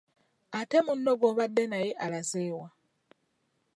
Ate 0.59 0.77
munno 0.85 1.11
gw'obadde 1.19 1.63
naye 1.71 1.89
alaze 2.03 2.43
wa? 2.59 2.67